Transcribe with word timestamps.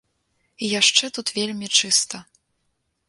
І 0.57 0.65
яшчэ 0.79 1.05
тут 1.17 1.27
вельмі 1.37 1.67
чыста. 1.81 2.25